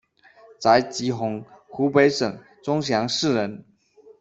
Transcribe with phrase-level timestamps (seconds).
[0.59, 3.63] 翟桔红，湖北省钟祥市人。